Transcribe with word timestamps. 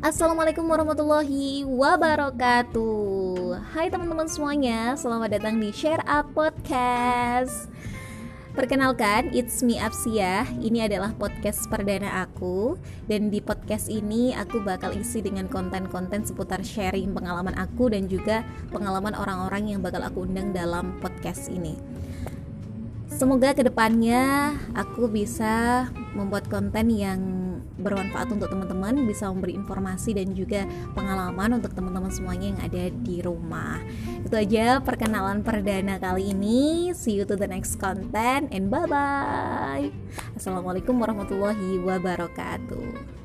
Assalamualaikum 0.00 0.64
warahmatullahi 0.64 1.60
wabarakatuh. 1.68 3.52
Hai 3.76 3.92
teman-teman 3.92 4.24
semuanya, 4.32 4.96
selamat 4.96 5.36
datang 5.36 5.60
di 5.60 5.68
Share 5.76 6.00
Up 6.08 6.32
Podcast. 6.32 7.68
Perkenalkan, 8.56 9.28
it's 9.36 9.60
me 9.60 9.76
Apsia. 9.76 10.48
Ini 10.56 10.88
adalah 10.88 11.12
podcast 11.12 11.68
perdana 11.68 12.24
aku. 12.24 12.80
Dan 13.04 13.28
di 13.28 13.44
podcast 13.44 13.92
ini 13.92 14.32
aku 14.32 14.64
bakal 14.64 14.96
isi 14.96 15.20
dengan 15.20 15.52
konten-konten 15.52 16.24
seputar 16.24 16.64
sharing 16.64 17.12
pengalaman 17.12 17.52
aku 17.60 17.92
Dan 17.92 18.08
juga 18.08 18.40
pengalaman 18.72 19.12
orang-orang 19.12 19.76
yang 19.76 19.84
bakal 19.84 20.00
aku 20.00 20.24
undang 20.24 20.56
dalam 20.56 20.96
podcast 21.04 21.52
ini 21.52 21.76
Semoga 23.20 23.52
ke 23.52 23.60
depannya 23.60 24.56
aku 24.72 25.04
bisa 25.12 25.84
membuat 26.16 26.48
konten 26.48 26.88
yang 26.88 27.20
bermanfaat 27.76 28.32
untuk 28.32 28.48
teman-teman, 28.48 29.04
bisa 29.04 29.28
memberi 29.28 29.60
informasi 29.60 30.16
dan 30.16 30.32
juga 30.32 30.64
pengalaman 30.96 31.60
untuk 31.60 31.76
teman-teman 31.76 32.08
semuanya 32.08 32.56
yang 32.56 32.60
ada 32.64 32.88
di 32.88 33.20
rumah. 33.20 33.76
Itu 34.24 34.40
aja 34.40 34.80
perkenalan 34.80 35.44
perdana 35.44 36.00
kali 36.00 36.32
ini. 36.32 36.96
See 36.96 37.20
you 37.20 37.28
to 37.28 37.36
the 37.36 37.44
next 37.44 37.76
content 37.76 38.48
and 38.56 38.72
bye 38.72 38.88
bye. 38.88 39.92
Assalamualaikum 40.32 40.96
warahmatullahi 40.96 41.76
wabarakatuh. 41.76 43.20